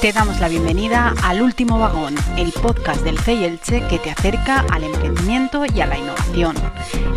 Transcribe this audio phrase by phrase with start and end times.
[0.00, 3.58] Te damos la bienvenida al Último Vagón, el podcast del CEI
[3.90, 6.56] que te acerca al emprendimiento y a la innovación.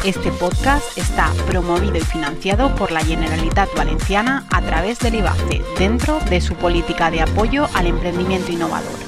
[0.03, 6.19] Este podcast está promovido y financiado por la Generalitat Valenciana a través del IBACE, dentro
[6.29, 8.99] de su política de apoyo al emprendimiento innovador.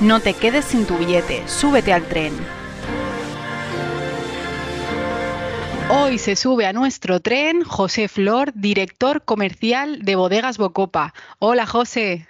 [0.00, 2.32] No te quedes sin tu billete, súbete al tren.
[5.90, 11.12] Hoy se sube a nuestro tren José Flor, director comercial de Bodegas Bocopa.
[11.38, 12.26] Hola José.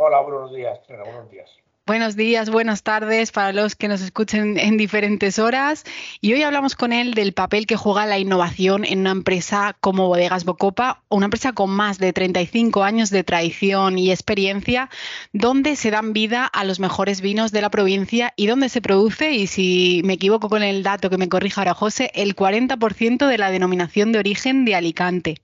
[0.00, 1.50] Hola, buenos días, buenos días.
[1.84, 5.82] Buenos días, buenas tardes para los que nos escuchen en diferentes horas.
[6.20, 10.06] Y hoy hablamos con él del papel que juega la innovación en una empresa como
[10.06, 14.88] Bodegas Bocopa, una empresa con más de 35 años de tradición y experiencia,
[15.32, 19.32] donde se dan vida a los mejores vinos de la provincia y donde se produce,
[19.32, 23.38] y si me equivoco con el dato que me corrija ahora José, el 40% de
[23.38, 25.34] la denominación de origen de Alicante.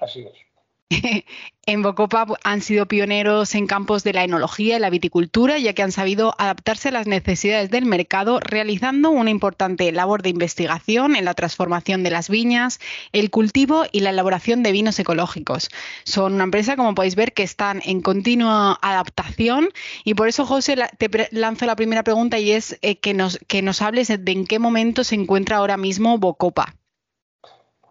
[0.00, 0.51] Así es.
[1.66, 5.82] en Bocopa han sido pioneros en campos de la enología y la viticultura, ya que
[5.82, 11.24] han sabido adaptarse a las necesidades del mercado, realizando una importante labor de investigación en
[11.24, 12.80] la transformación de las viñas,
[13.12, 15.70] el cultivo y la elaboración de vinos ecológicos.
[16.04, 19.68] Son una empresa, como podéis ver, que están en continua adaptación
[20.04, 23.62] y por eso, José, te lanzo la primera pregunta y es eh, que, nos, que
[23.62, 26.74] nos hables de en qué momento se encuentra ahora mismo Bocopa.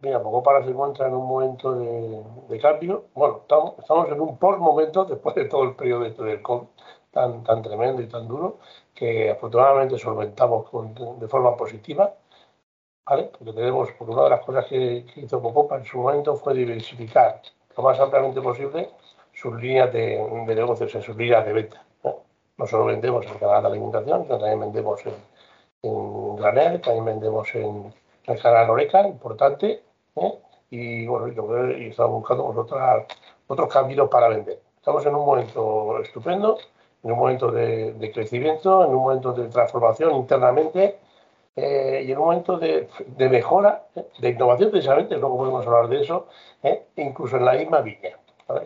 [0.02, 3.06] Mira, para se encuentra en un momento de, cambio.
[3.14, 6.68] Bueno, estamos, en un post-momento después de todo el periodo este del COVID
[7.12, 8.58] tan, tan tremendo y tan duro
[8.96, 10.66] que afortunadamente solventamos
[11.20, 12.16] de forma positiva.
[13.06, 13.32] ¿vale?
[13.38, 17.42] Porque tenemos, porque una de las cosas que, hizo Bocopa en su momento fue diversificar
[17.78, 18.90] lo más ampliamente posible
[19.34, 21.84] sus líneas de, de negocios, sus líneas de venta.
[22.04, 22.68] ¿no?
[22.68, 25.14] solo vendemos en canal de alimentación, sino también vendemos en,
[25.84, 27.94] en granel, también vendemos en,
[28.28, 29.84] el canal Oreca, importante,
[30.16, 30.40] ¿eh?
[30.70, 32.72] y bueno, y, estamos buscando pues,
[33.48, 34.60] otros caminos para vender.
[34.78, 36.58] Estamos en un momento estupendo,
[37.04, 40.98] en un momento de, crecimiento, en un momento de transformación internamente
[41.56, 42.88] eh, y en un momento de,
[43.30, 44.06] mejora, ¿eh?
[44.20, 46.28] de innovación precisamente, luego podemos hablar de eso,
[46.96, 48.18] incluso en la misma viña,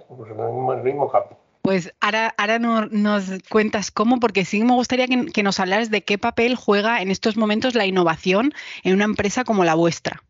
[0.09, 1.37] incluso en el mismo, campo.
[1.63, 6.19] Pues ahora, ahora nos cuentas cómo, porque sí me gustaría que, nos hablaras de qué
[6.19, 10.21] papel juega en estos momentos la innovación en una empresa como la vuestra.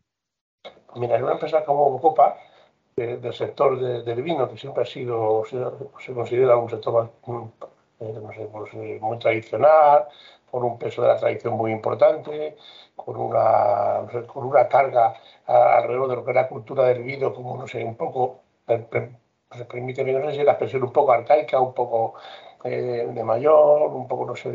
[0.96, 2.36] Mira, en una empresa como Copa,
[2.96, 7.42] del sector del vino, que siempre ha sido, se, considera un sector mm,
[8.00, 8.20] eh,
[8.52, 10.06] pues, eh, muy tradicional,
[10.50, 12.56] con un peso de la tradición muy importante,
[12.94, 15.14] con una, con una carga
[15.46, 19.64] alrededor de lo que es la cultura del vino, como no sé, un poco, se
[19.66, 22.14] permite, no sé si la expresión un poco arcaica, un poco
[22.64, 24.50] eh, de mayor, un poco, no sé,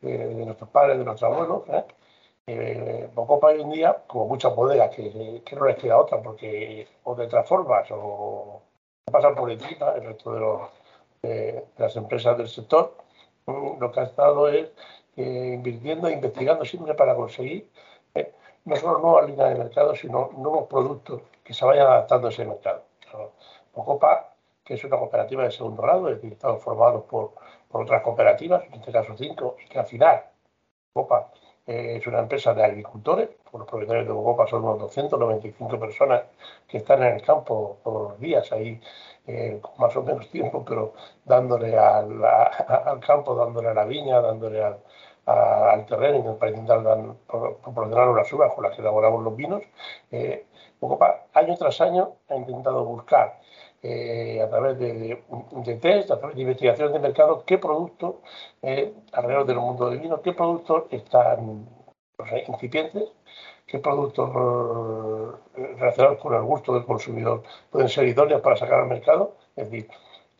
[0.00, 1.62] de, nuestros padres, de nuestros abuelos.
[2.48, 3.10] ¿Eh?
[3.14, 7.26] Bocopa hoy en día, como muchas bodegas, que, no les queda otra, porque o te
[7.26, 8.62] transformas o
[9.10, 10.70] pasan por encima el resto
[11.22, 12.94] de, las empresas del sector,
[13.46, 14.70] mm, lo que ha estado es
[15.16, 17.70] eh, invirtiendo e investigando siempre para conseguir
[18.14, 18.32] eh,
[18.64, 22.44] no solo nuevas líneas de mercado, sino nuevos productos que se vayan adaptando a ese
[22.44, 22.82] mercado.
[23.74, 24.34] Bocopa,
[24.64, 27.32] que es una cooperativa de segundo grado, es decir, estamos formados por,
[27.68, 30.24] por otras cooperativas, en este caso cinco, y que al final,
[31.68, 36.22] Bocopa es una empresa de agricultores, los propietarios de Bocopa son unos 295 personas
[36.66, 38.80] que están en el campo todos los días, ahí
[39.26, 40.94] eh, con más o menos tiempo, pero
[41.26, 42.08] dándole al,
[43.06, 46.82] campo, dándole a la viña, dándole al, terreno para intentar
[47.62, 49.62] proporcionar unas uvas con las que elaboramos los vinos.
[50.10, 50.46] Eh,
[51.34, 53.40] año tras año ha intentado buscar
[53.82, 55.22] eh, a través de,
[55.80, 58.16] test, a través de investigación de mercado, qué productos
[58.62, 61.68] eh, alrededor del mundo del vino, qué productos están
[62.48, 63.04] incipientes,
[63.66, 64.30] qué productos
[65.56, 69.70] eh, relacionados con el gusto del consumidor pueden ser idóneos para sacar al mercado, es
[69.70, 69.88] decir,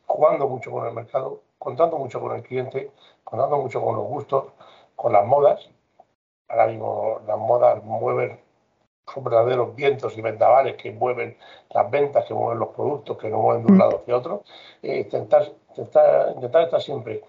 [0.07, 2.91] jugando mucho con el mercado, contando mucho con el cliente,
[3.23, 4.47] contando mucho con los gustos,
[4.97, 5.69] con las modas.
[6.49, 8.41] Ahora mismo las modas mueven
[9.13, 11.37] son verdaderos vientos y vendavales que mueven
[11.71, 13.81] las ventas, que mueven los productos, que no mueven de un mm.
[13.81, 14.43] lado hacia otro.
[14.83, 17.23] Eh, intentar, intentar, intentar, estar siempre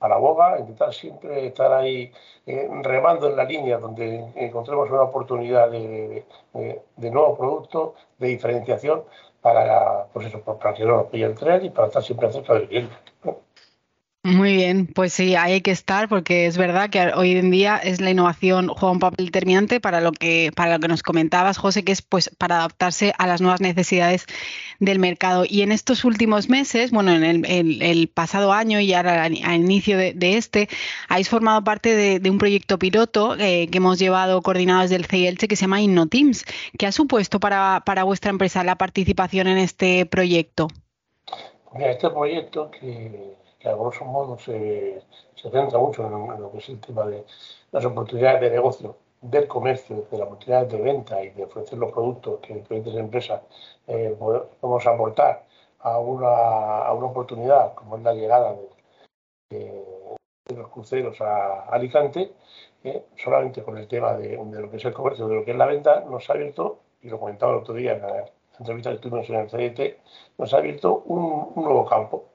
[0.00, 2.12] a la boga, intentar siempre estar ahí
[2.46, 9.04] eh, remando en la línea donde encontremos una oportunidad de, de, nuevo producto, de diferenciación,
[9.40, 12.54] para, pues eso, para que no nos pille el tren y para estar siempre cerca
[12.54, 12.94] del cliente.
[14.24, 17.76] Muy bien, pues sí, ahí hay que estar porque es verdad que hoy en día
[17.76, 21.58] es la innovación juega un papel determinante para lo que para lo que nos comentabas,
[21.58, 24.26] José, que es pues para adaptarse a las nuevas necesidades
[24.78, 25.44] del mercado.
[25.48, 30.14] Y en estos últimos meses, bueno, en el, pasado año y ahora al, inicio de,
[30.36, 30.68] este,
[31.08, 35.56] habéis formado parte de, un proyecto piloto eh, que hemos llevado coordinados del CIELCHE que
[35.56, 36.44] se llama InnoTeams.
[36.78, 40.68] ¿Qué ha supuesto para, para vuestra empresa la participación en este proyecto?
[41.74, 45.02] Este proyecto que, que a grosso modo se,
[45.34, 47.24] se centra mucho en, lo que es el tema de
[47.70, 51.92] las oportunidades de negocio del comercio, de las oportunidades de venta y de ofrecer los
[51.92, 53.40] productos que diferentes empresas
[53.86, 55.44] eh, podemos aportar
[55.78, 58.56] a una, a una oportunidad como es la llegada
[59.50, 59.82] de,
[60.56, 62.32] los cruceros a Alicante,
[62.84, 65.56] eh, solamente con el tema de, lo que es el comercio, de lo que es
[65.56, 68.24] la venta, nos ha abierto, y lo comentaba el otro día en la
[68.58, 69.98] entrevista que tuvimos en el CDT,
[70.38, 72.31] nos ha abierto un, nuevo campo.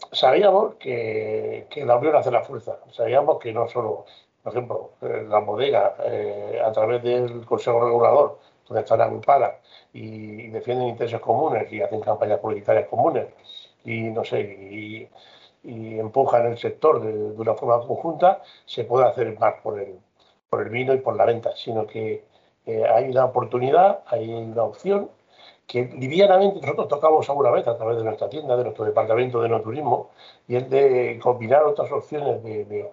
[0.00, 4.06] Eh, sabíamos que, la unión hace la fuerza, sabíamos que no solo,
[4.42, 5.96] por ejemplo, eh, la bodega,
[6.64, 8.38] a través del Consejo Regulador,
[8.68, 9.54] donde están agrupadas
[9.92, 13.26] y, defienden intereses comunes y hacen campañas publicitarias comunes
[13.84, 15.08] y no sé, y,
[15.64, 19.98] empujan el sector de, una forma conjunta, se puede hacer más por el,
[20.50, 22.24] por el vino y por la venta, sino que
[22.66, 25.10] eh, hay una oportunidad, hay una opción
[25.66, 29.48] que livianamente nosotros tocamos alguna vez a través de nuestra tienda, de nuestro departamento de
[29.48, 30.10] no turismo,
[30.46, 32.90] y es de combinar otras opciones de,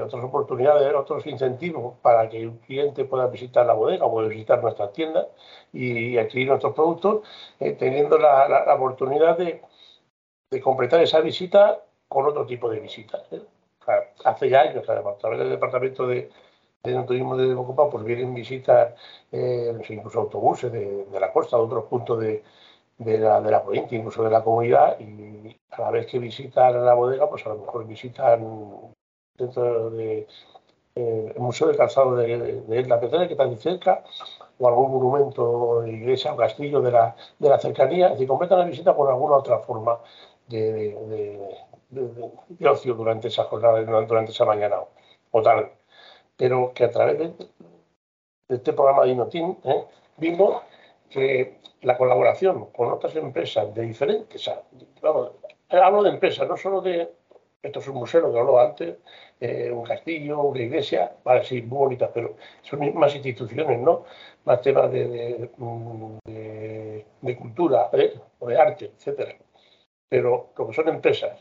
[0.00, 4.92] otras oportunidades, otros incentivos para que un cliente pueda visitar la bodega o visitar nuestras
[4.92, 5.26] tiendas
[5.72, 7.22] y adquirir nuestros productos,
[7.58, 9.60] eh, teniendo la, oportunidad de,
[10.62, 13.22] completar esa visita con otro tipo de visitas.
[13.32, 13.42] ¿eh?
[14.24, 16.30] hace ya años, a través del departamento de,
[16.82, 18.94] de turismo de Bocopa, pues vienen visitas,
[19.30, 22.42] incluso autobuses de, la costa, de otros puntos de,
[22.98, 26.94] la, de la provincia, incluso de la comunidad, y a la vez que visitan la
[26.94, 28.92] bodega, pues a lo mejor visitan
[29.38, 30.26] dentro de,
[31.38, 34.02] Museo de Calzado de, de Isla Petrera, que está muy cerca,
[34.58, 38.64] o algún monumento, iglesia o castillo de la, de la cercanía, es decir, completan la
[38.66, 40.00] visita por alguna otra forma
[40.48, 41.38] de,
[42.68, 44.78] ocio durante esa jornada, durante esa mañana
[45.30, 45.81] o tarde.
[46.36, 47.32] Pero que a través de,
[48.48, 49.84] este programa de Inotin ¿eh?
[50.16, 50.62] vimos
[51.10, 54.50] que la colaboración con otras empresas de diferentes,
[55.00, 55.32] vamos,
[55.68, 57.10] hablo de empresas, no solo de,
[57.62, 58.96] esto es un museo, que habló antes,
[59.40, 64.04] eh, un castillo, una iglesia, vale, sí, muy bonitas, pero son más instituciones, ¿no?
[64.44, 65.50] Más temas de,
[67.20, 68.14] de, cultura ¿eh?
[68.40, 69.34] o de arte, etcétera.
[70.08, 71.38] Pero lo que son empresas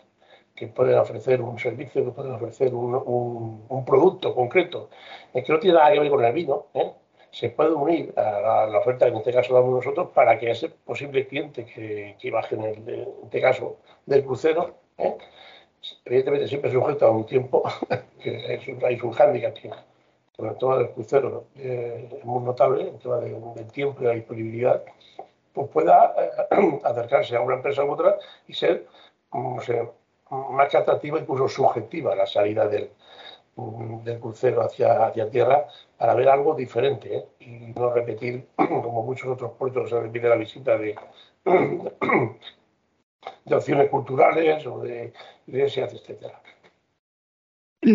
[0.56, 4.89] que pueden ofrecer un servicio, que pueden ofrecer un, un, producto concreto,
[5.33, 6.92] que no tiene nada que ver con el vino, ¿eh?
[7.31, 10.69] se puede unir a la, oferta que en este caso damos nosotros para que ese
[10.69, 15.15] posible cliente que, que baje en, el, en este caso del crucero, ¿eh?
[16.06, 17.63] evidentemente siempre sujeto a un tiempo,
[18.21, 19.71] que es un, hay un hándicap que,
[20.36, 24.83] sobre todo del crucero eh, es muy notable, el tema del tiempo y la disponibilidad,
[25.54, 26.13] pues pueda
[26.83, 28.86] acercarse a una empresa u otra y ser
[29.33, 29.89] no sé,
[30.31, 32.89] más que atractiva, incluso subjetiva la salida del,
[34.04, 35.68] del crucero hacia, hacia tierra
[35.98, 37.25] para ver algo diferente ¿eh?
[37.39, 40.95] y no repetir, como muchos otros puertos se repite la visita de
[43.45, 45.13] de opciones culturales o de
[45.48, 46.42] iglesias, etcétera.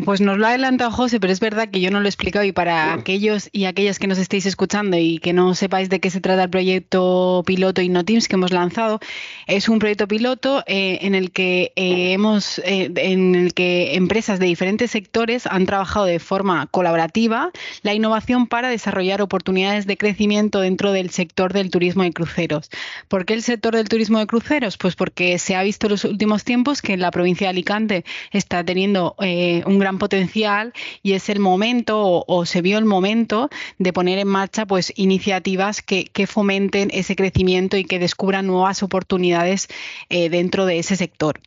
[0.04, 2.44] Pues nos lo ha adelantado José, pero es verdad que yo no lo he explicado
[2.44, 6.10] y para aquellos y aquellas que nos estéis escuchando y que no sepáis de qué
[6.10, 8.98] se trata el proyecto piloto InnoTeams que hemos lanzado,
[9.46, 14.40] es un proyecto piloto eh, en el que eh, hemos, eh, en el que empresas
[14.40, 17.52] de diferentes sectores han trabajado de forma colaborativa
[17.82, 22.70] la innovación para desarrollar oportunidades de crecimiento dentro del sector del turismo de cruceros.
[23.06, 24.78] ¿Por qué el sector del turismo de cruceros?
[24.78, 28.04] Pues porque se ha visto en los últimos tiempos que en la provincia de Alicante
[28.32, 33.92] está teniendo un gran potencial y es el momento o, se vio el momento de
[33.92, 39.68] poner en marcha pues iniciativas que, fomenten ese crecimiento y que descubran nuevas oportunidades
[40.08, 41.40] eh, dentro de ese sector.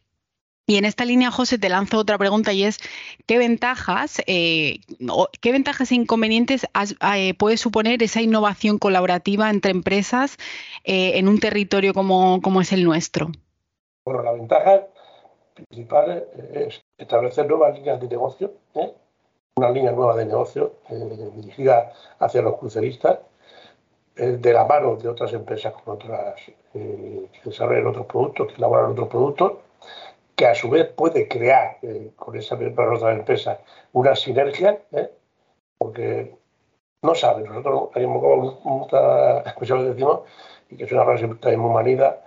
[0.66, 2.78] Y en esta línea, José, te lanzo otra pregunta y es
[3.26, 4.82] ¿qué ventajas, eh,
[5.42, 6.68] qué ventajas e inconvenientes
[7.16, 10.38] eh, puede suponer esa innovación colaborativa entre empresas
[10.84, 13.32] en un territorio como, como, es el nuestro?
[14.06, 14.88] Bueno, la ventaja
[15.68, 18.94] principal es establecer nuevas líneas de negocio, ¿eh?
[19.56, 23.20] una línea nueva de negocio eh, dirigida hacia los cruceristas,
[24.16, 26.36] eh, de la mano de otras empresas con otras,
[26.74, 29.54] que desarrollan otros productos, que elaboran otros productos,
[30.36, 31.78] que a su vez puede crear
[32.16, 33.60] con esa misma otra empresa
[33.92, 34.80] una sinergia,
[35.78, 36.36] porque
[37.02, 40.22] no saben, nosotros hay mucha expresión que decimos,
[40.70, 42.22] y que es una frase también muy manida,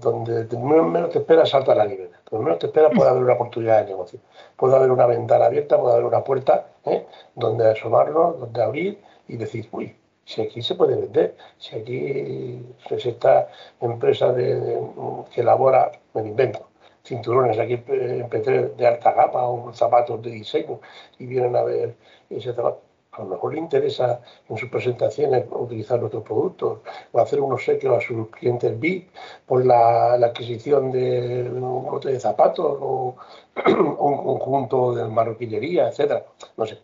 [0.00, 2.05] donde menos te esperas salta la libreta.
[2.28, 4.18] Por lo menos te espera, puede haber una oportunidad de negocio.
[4.56, 7.06] Puede haber una ventana abierta, puede haber una puerta ¿eh?
[7.34, 13.10] donde asomarnos, donde abrir y decir, uy, si aquí se puede vender, si aquí se
[13.10, 13.48] esta
[13.80, 16.66] empresa que elabora, me invento,
[17.04, 18.28] cinturones aquí en
[18.76, 20.80] de alta gama o zapatos de diseño
[21.18, 21.94] y vienen a ver
[22.28, 22.85] ese zapato.
[23.16, 26.80] A lo mejor le interesa en sus presentaciones utilizar nuestros productos
[27.12, 29.08] o hacer unos obsequio a sus clientes VIP
[29.46, 33.16] por la, adquisición de un bote de zapatos o
[33.66, 36.24] un conjunto de marroquinería, etcétera.
[36.56, 36.78] No sé.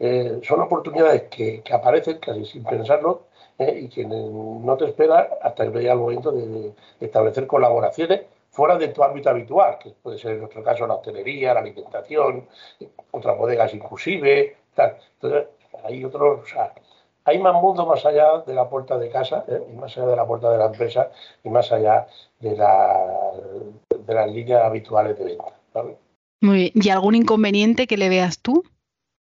[0.00, 3.26] Eh, son oportunidades que, aparecen casi sin pensarlo
[3.58, 8.88] eh, y que no te espera hasta que el momento de, establecer colaboraciones fuera de
[8.88, 12.46] tu ámbito habitual, que puede ser en nuestro caso la hostelería, la alimentación,
[13.10, 14.56] otras bodegas inclusive.
[14.76, 15.48] Entonces,
[15.84, 16.72] hay otros, o sea,
[17.24, 19.62] hay más mundo más allá de la puerta de casa, ¿eh?
[19.70, 21.10] y más allá de la puerta de la empresa
[21.44, 22.06] y más allá
[22.40, 23.32] de, la,
[23.98, 25.52] de las líneas habituales de venta.
[26.40, 26.72] Muy bien.
[26.74, 28.64] ¿Y algún inconveniente que le veas tú?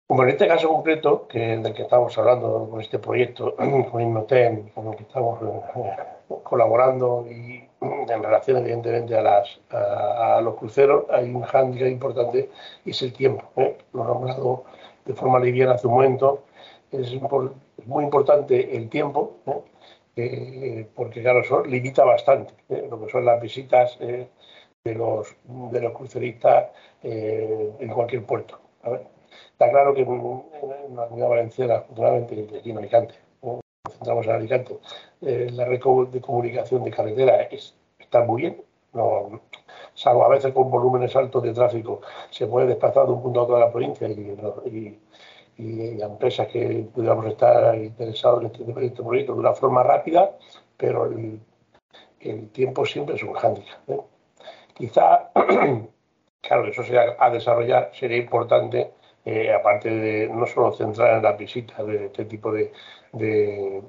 [0.08, 3.56] Como en este caso concreto, que del que estamos hablando con este proyecto,
[3.92, 10.42] con Innoten, con el que estamos eh, colaborando y en relación evidentemente a, las, a,
[10.42, 12.50] los cruceros, hay un hándicap importante
[12.86, 13.46] y es el tiempo.
[13.56, 13.78] ¿eh?
[13.94, 14.64] Lo he nombrado
[15.06, 16.44] de forma liviana hace un momento.
[16.92, 17.12] Es,
[17.86, 19.38] muy importante el tiempo,
[20.16, 22.54] eh, porque claro, eso limita bastante
[22.90, 24.30] lo que son las visitas de,
[24.96, 26.70] los, de los cruceristas
[27.02, 28.60] en cualquier puerto.
[29.52, 34.78] Está claro que en, la comunidad valenciana, afortunadamente, aquí en Alicante, nos centramos en Alicante,
[35.22, 35.80] eh, la red
[36.12, 37.48] de comunicación de carretera
[38.00, 38.62] está muy bien,
[38.94, 39.42] no,
[39.94, 43.44] salvo a veces con volúmenes altos de tráfico, se puede desplazar de un punto a
[43.44, 45.00] otro de la provincia y,
[45.58, 50.32] y, empresas que pudiéramos estar interesados en este, este, proyecto de una forma rápida,
[50.78, 51.40] pero el,
[52.52, 53.90] tiempo siempre es un hándicap.
[53.90, 54.00] ¿eh?
[54.74, 55.30] Quizá,
[56.42, 58.94] claro, eso sea a desarrollar, sería importante
[59.26, 62.72] eh, aparte de no solo centrar en las visitas de este tipo de,
[63.14, 63.82] de,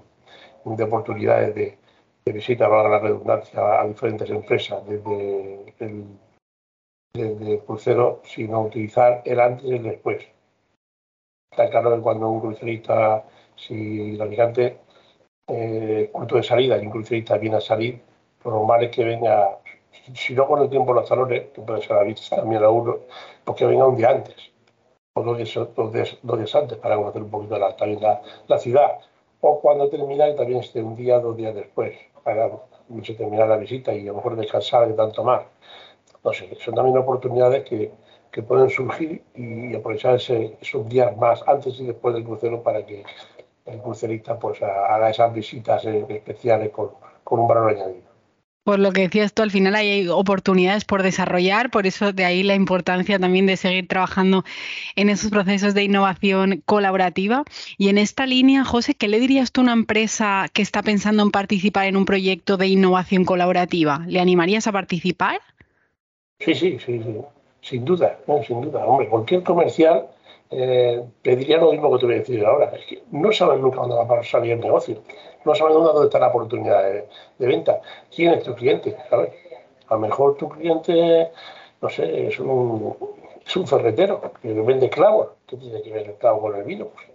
[0.84, 1.78] oportunidades de,
[2.26, 6.06] de visita, valga la redundancia, a diferentes empresas desde el,
[7.12, 10.26] desde crucero, sino utilizar el antes y el después.
[11.50, 13.24] Está claro que cuando un crucerista,
[13.56, 14.78] si el Alicante,
[15.48, 18.00] eh, punto de salida y un crucerista viene a salir,
[18.42, 19.58] lo normal es que venga,
[20.14, 23.00] si no con el tiempo los salones, que puede ser la vista también a uno,
[23.44, 24.54] pues que venga un día antes
[25.16, 28.98] o dos días, antes para conocer un poquito la, también la, ciudad.
[29.40, 32.50] O cuando termina, y también esté un día, dos días después, para
[33.16, 35.42] terminar la visita y a lo mejor descansar de tanto más.
[36.24, 37.92] No sé, son también oportunidades que,
[38.32, 43.04] que pueden surgir y aprovechar esos días más antes y después del crucero para que
[43.66, 46.90] el crucerista pues haga esas visitas eh, especiales con,
[47.22, 48.13] con un valor añadido.
[48.64, 52.42] Por lo que decías tú, al final hay oportunidades por desarrollar, por eso de ahí
[52.42, 54.42] la importancia también de seguir trabajando
[54.97, 57.44] en esos procesos de innovación colaborativa.
[57.76, 61.23] Y en esta línea, José, ¿qué le dirías tú a una empresa que está pensando
[61.23, 64.02] en participar en un proyecto de innovación colaborativa?
[64.06, 65.42] ¿Le animarías a participar?
[66.40, 67.14] Sí, sí, sí, sí.
[67.61, 68.87] sin duda, sin duda.
[68.87, 70.06] Hombre, cualquier comercial
[70.50, 72.72] eh, pediría lo mismo que te voy a decir ahora.
[72.76, 75.00] Es que no saben nunca dónde va a salir el negocio
[75.44, 77.06] no sabes dónde está la oportunidad de,
[77.46, 77.80] venta.
[78.14, 78.96] ¿Quién es tu cliente?
[79.10, 81.30] A lo mejor tu cliente,
[81.80, 82.96] no sé, es un,
[83.46, 85.28] es un ferretero que vende clavos.
[85.46, 86.88] ¿Qué tiene que ver el clavo con el vino?
[86.88, 87.06] Pues,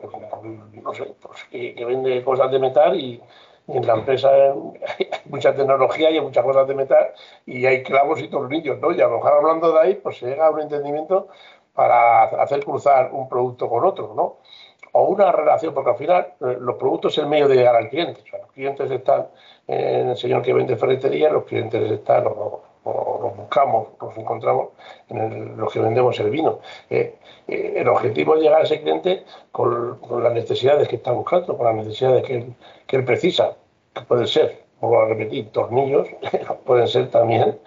[0.00, 3.20] pues no sé, pues que, vende cosas de metal y,
[3.68, 7.08] en la empresa hay mucha tecnología y hay muchas cosas de metal
[7.46, 8.92] y hay clavos y tornillos, ¿no?
[8.92, 11.26] Y a lo mejor hablando de ahí, pues se llega a un entendimiento
[11.76, 14.38] para hacer cruzar un producto con otro, ¿no?
[14.96, 17.90] o una relación, porque al final eh, los productos es el medio de llegar al
[17.90, 18.22] cliente.
[18.32, 19.26] los clientes están
[19.68, 24.68] en el señor que vende ferretería, los clientes están, o, los buscamos, los encontramos
[25.08, 26.60] en los que vendemos el vino.
[26.88, 27.16] Eh,
[27.48, 31.66] eh, el objetivo es llegar a ese cliente con, las necesidades que está buscando, con
[31.66, 32.54] las necesidades que él,
[32.86, 33.54] que él precisa,
[33.92, 36.08] que pueden ser, vuelvo a repetir, tornillos,
[36.64, 37.58] pueden ser también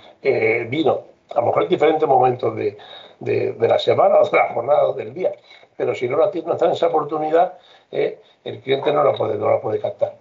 [0.69, 1.01] vino.
[1.35, 2.77] A lo mejor en diferentes momentos de,
[3.19, 5.31] de la semana o de la jornada o del día
[5.79, 7.57] pero si no, la, no está en esa oportunidad,
[7.89, 10.13] eh, el cliente no la puede, no la puede captar.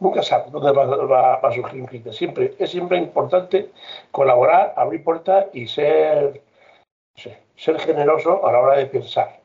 [0.00, 2.12] nunca sabe dónde va, a surgir un cliente.
[2.12, 3.70] Siempre, es siempre importante
[4.10, 6.42] colaborar, abrir puertas y ser,
[7.54, 9.38] ser generoso a la hora de pensar,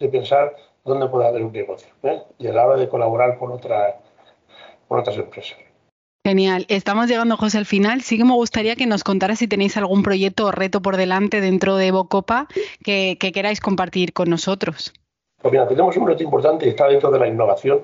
[0.00, 2.24] de pensar dónde puede haber un negocio ¿eh?
[2.38, 3.96] y a la hora de colaborar con, otra,
[4.88, 5.69] con otras empresas.
[6.22, 6.66] Genial.
[6.68, 8.02] Estamos llegando, José, al final.
[8.02, 11.40] Sí que me gustaría que nos contara si tenéis algún proyecto o reto por delante
[11.40, 12.46] dentro de Bocopa
[12.84, 14.92] que, queráis compartir con nosotros.
[15.40, 17.80] Pues mira, tenemos un reto importante que está dentro de la innovación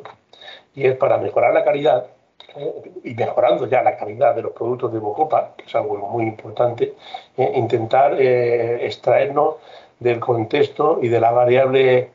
[0.74, 2.08] y es para mejorar la calidad
[2.56, 6.24] eh, y mejorando ya la calidad de los productos de Bocopa, que es algo muy
[6.24, 6.94] importante,
[7.38, 9.54] eh, intentar eh, extraernos
[9.98, 12.10] del contexto y de la variable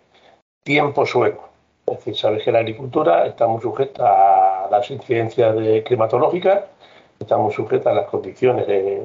[0.64, 1.50] tiempo sueco.
[1.88, 4.41] Es decir, sabes que la agricultura está muy sujeta a
[4.72, 6.64] las incidencias climatológicas,
[7.20, 9.02] está muy sujeta a las condiciones de,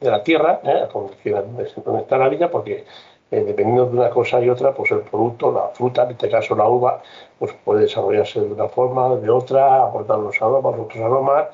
[0.00, 0.70] la tierra, ¿eh?
[0.70, 2.84] a las condiciones donde está la vida, porque
[3.30, 6.56] eh, dependiendo de una cosa y otra, pues el producto, la fruta, en este caso
[6.56, 7.02] la uva,
[7.38, 11.46] pues puede desarrollarse de una forma, de otra, aportar unos aromas, otros aromas.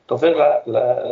[0.00, 0.62] Entonces, la,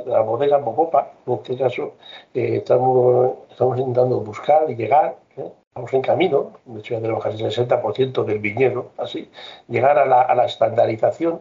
[0.07, 1.95] la, bodega Mocopa, en este caso,
[2.35, 5.17] eh, estamos, estamos intentando buscar y llegar,
[5.69, 9.31] estamos en camino, de hecho ya tenemos casi el 60% del viñedo, así,
[9.69, 11.41] llegar a la, estandarización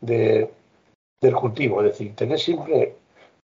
[0.00, 0.50] de,
[1.20, 2.96] del cultivo, es decir, tener siempre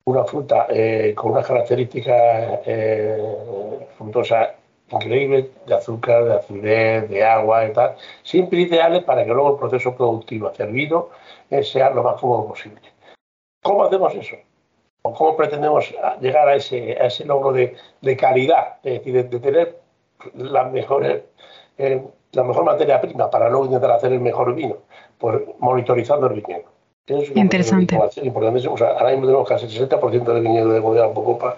[0.05, 4.49] una fruta eh, con unas características eh, frutosas
[4.89, 9.59] increíbles de azúcar, de acidez, de agua y tal, siempre ideales para que luego el
[9.59, 11.09] proceso productivo hacia el vino
[11.63, 12.81] sea lo más cómodo posible.
[13.63, 14.35] ¿Cómo hacemos eso?
[15.03, 18.77] ¿O cómo pretendemos llegar a ese, logro de calidad?
[18.83, 19.80] Es decir, de, tener
[20.35, 21.23] la mejor,
[21.77, 24.77] la mejor materia prima para luego intentar hacer el mejor vino,
[25.17, 26.71] pues monitorizando el viñedo.
[27.35, 27.95] Interesante.
[28.23, 28.67] Importante.
[28.67, 31.55] O sea, ahora mismo tenemos casi el 60% del viñedo de bodega Bocopa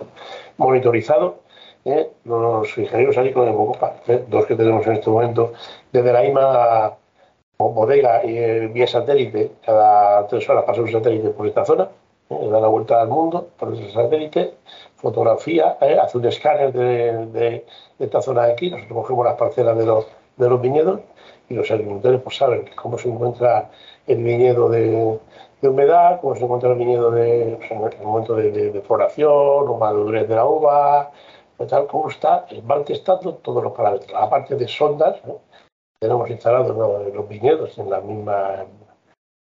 [0.58, 1.40] monitorizado.
[1.86, 2.10] ¿eh?
[2.26, 4.24] Los ingenieros agrícolas de Bocopa, ¿eh?
[4.28, 5.54] dos que tenemos en este momento,
[5.92, 6.94] desde la misma
[7.58, 11.88] bodega y vía satélite, cada tres horas pasa un satélite por esta zona,
[12.30, 12.48] ¿eh?
[12.50, 14.56] da la vuelta al mundo por ese satélite,
[14.96, 17.66] fotografía, hace un escáner de,
[18.00, 21.02] esta zona de aquí, nosotros cogemos las parcelas de los, de los viñedos
[21.50, 23.70] y los agricultores pues saben cómo se encuentra
[24.08, 25.20] el viñedo de,
[25.62, 29.30] humedad, cómo se encuentra el viñedo de, pues, en el momento de, floración
[29.68, 31.12] o madurez de la uva,
[31.68, 34.12] tal como está, van testando todos los parámetros.
[34.14, 35.22] Aparte de sondas,
[36.00, 36.76] tenemos instalados
[37.14, 38.66] los viñedos en las mismas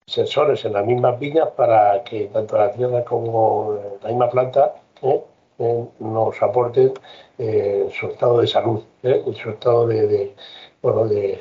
[0.10, 5.22] sensores en las mismas viñas para que tanto la tierra como la misma planta ¿eh?
[5.60, 6.94] Eh, nos aporten
[7.38, 10.34] eh, su estado de salud, su estado de,
[10.82, 11.40] bueno, de,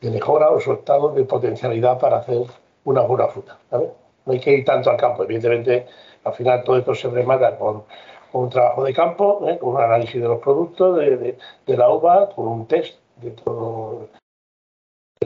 [0.00, 2.42] de mejora o su estado de potencialidad para hacer
[2.84, 3.58] una buena fruta.
[3.70, 5.24] No hay que ir tanto al campo.
[5.24, 5.86] Evidentemente,
[6.24, 7.84] al final todo esto se remata con,
[8.32, 12.66] un trabajo de campo, con un análisis de los productos, de, la uva, con un
[12.66, 14.08] test de, todo,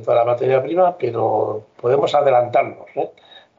[0.00, 2.86] de toda la materia prima, pero podemos adelantarnos.
[2.96, 3.10] ¿eh?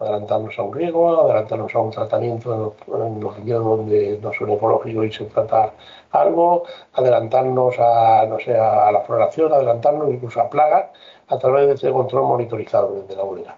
[0.02, 5.06] adelantarnos a un riego, adelantarnos a un tratamiento en los viñedos donde no son ecológicos
[5.06, 5.74] y se trata
[6.12, 6.64] algo,
[6.94, 10.86] adelantarnos a, no sé, a la floración, adelantarnos incluso a plagas
[11.28, 13.56] a través de este control monitorizado desde la bodega.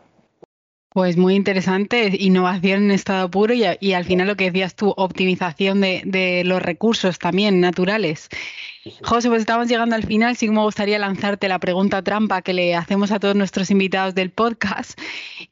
[0.94, 5.82] Pues muy interesante, innovación en estado puro y, al final lo que decías tú, optimización
[5.82, 8.30] de, los recursos también naturales.
[9.02, 12.54] José, pues estamos llegando al final, sí que me gustaría lanzarte la pregunta trampa que
[12.54, 15.00] le hacemos a todos nuestros invitados del podcast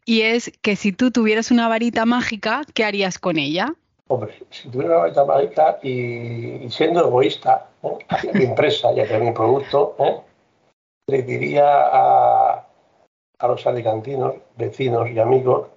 [0.05, 3.73] y es que si tú tuvieras una varita mágica, ¿qué harías con ella?
[4.09, 7.97] Hombre, si tuviera una varita mágica y, siendo egoísta ¿eh?
[8.09, 10.17] hacia mi empresa y hacia mi producto, ¿eh?
[11.07, 12.50] le diría a
[13.41, 15.67] a los alicantinos, vecinos y amigos,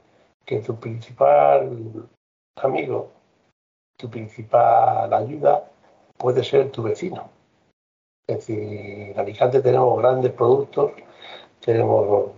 [0.44, 2.08] que tu principal
[2.56, 3.10] amigo,
[3.96, 5.64] tu principal ayuda
[6.18, 7.30] puede ser tu vecino.
[8.26, 10.92] Es decir, en Alicante tenemos grandes productos,
[11.60, 12.32] tenemos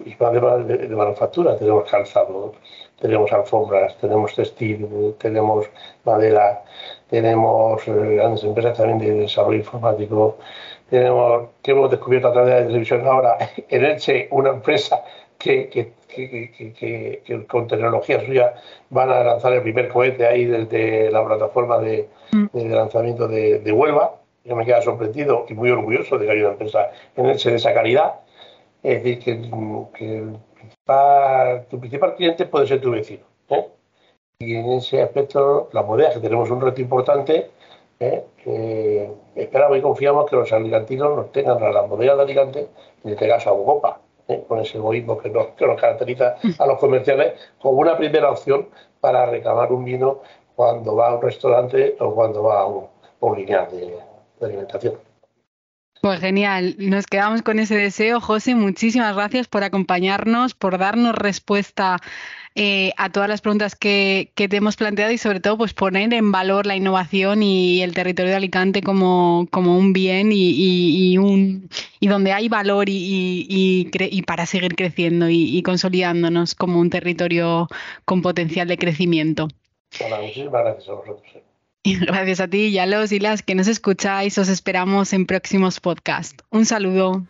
[0.00, 2.52] y de, de, manufactura, tenemos calzado,
[3.00, 5.66] tenemos alfombras, tenemos textil, tenemos
[6.04, 6.64] madera,
[7.08, 10.38] tenemos eh, grandes empresas también de desarrollo informático,
[10.92, 13.38] tenemos, que hemos descubierto a través de la televisión ahora
[13.70, 15.02] en Elche una empresa
[15.38, 18.52] que, que, que, con tecnología suya
[18.90, 22.70] van a lanzar el primer cohete ahí desde la plataforma de, mm.
[22.70, 24.16] lanzamiento de, Huelva.
[24.44, 27.56] Yo me queda sorprendido y muy orgulloso de que haya una empresa en Elche de
[27.56, 28.16] esa calidad.
[28.82, 29.36] Es decir, que,
[31.70, 33.24] tu principal cliente puede ser tu vecino.
[33.48, 33.66] ¿eh?
[34.40, 37.50] Y en ese aspecto, la bodega, que tenemos un reto importante,
[38.02, 39.10] ¿eh?
[39.34, 42.68] esperamos y confiamos que los alicantinos nos tengan a las bodegas de Alicante,
[43.04, 44.44] en este a Bogopa, ¿eh?
[44.46, 48.68] con ese egoísmo que nos, caracteriza a los comerciales, como una primera opción
[49.00, 50.20] para reclamar un vino
[50.54, 52.88] cuando va a un restaurante o cuando va a un,
[53.36, 55.11] lineal de alimentación.
[56.02, 58.20] Pues genial, nos quedamos con ese deseo.
[58.20, 61.98] José, muchísimas gracias por acompañarnos, por darnos respuesta
[62.56, 66.32] eh, a todas las preguntas que, te hemos planteado y sobre todo pues poner en
[66.32, 71.68] valor la innovación y el territorio de Alicante como, un bien y, un,
[72.00, 77.68] y donde hay valor y, para seguir creciendo y, consolidándonos como un territorio
[78.04, 79.46] con potencial de crecimiento.
[80.20, 81.51] muchísimas gracias a vosotros.
[81.84, 84.38] Gracias a ti y a los y las que nos escucháis.
[84.38, 86.44] Os esperamos en próximos podcasts.
[86.50, 87.26] Un saludo.